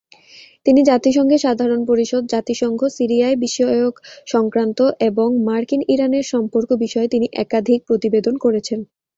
[0.65, 3.93] তিনি জাতিসংঘের সাধারণ পরিষদ, জাতিসংঘ, সিরিয়ায় বিষয়ক
[4.27, 5.17] সংক্রান্ত, এব
[5.47, 8.79] মার্কিন-ইরানের সম্পর্ক বিষয়ে তিনি একাধিক প্রতিবেদন করেছেন।